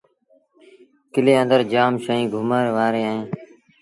ڪلي 1.13 1.33
اندر 1.41 1.61
جآم 1.71 1.93
شئيٚن 2.05 2.25
گھمڻ 2.33 2.63
وآريٚݩ 2.75 3.07
اهيݩ۔ 3.09 3.27